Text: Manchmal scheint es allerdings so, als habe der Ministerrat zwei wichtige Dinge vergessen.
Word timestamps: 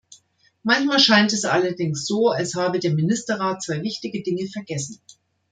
Manchmal 0.63 0.97
scheint 0.99 1.31
es 1.31 1.45
allerdings 1.45 2.07
so, 2.07 2.29
als 2.29 2.55
habe 2.55 2.79
der 2.79 2.91
Ministerrat 2.91 3.61
zwei 3.61 3.83
wichtige 3.83 4.23
Dinge 4.23 4.47
vergessen. 4.47 4.99